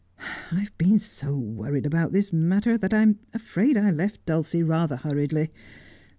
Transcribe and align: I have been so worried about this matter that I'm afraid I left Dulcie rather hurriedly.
I 0.17 0.61
have 0.61 0.75
been 0.79 0.97
so 0.97 1.37
worried 1.37 1.85
about 1.85 2.11
this 2.11 2.33
matter 2.33 2.75
that 2.75 2.91
I'm 2.91 3.19
afraid 3.35 3.77
I 3.77 3.91
left 3.91 4.25
Dulcie 4.25 4.63
rather 4.63 4.95
hurriedly. 4.97 5.51